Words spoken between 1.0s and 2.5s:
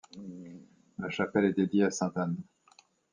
chapelle est dédiée à sainte Anne.